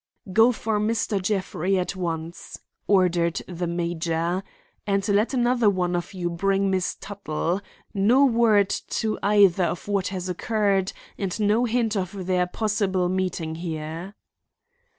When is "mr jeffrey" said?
0.79-1.77